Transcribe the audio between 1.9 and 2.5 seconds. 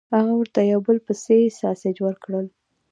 ورکړل